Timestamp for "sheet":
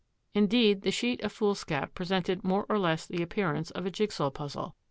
0.89-1.21